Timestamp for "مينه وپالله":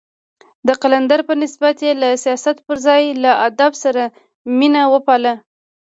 4.57-5.35